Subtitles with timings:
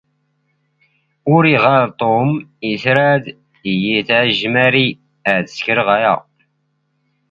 [1.33, 2.29] ⵓⵔ ⵉⵖⴰⵍ ⵟⵓⵎ
[2.69, 3.23] ⵉⵙ ⵔⴰⴷ
[3.69, 4.87] ⵉⵢⵉ ⵜⴰⵊⵊ ⵎⴰⵔⵉ
[5.33, 6.13] ⴰⴷ ⵙⴽⵔⵖ ⴰⵢⴰ.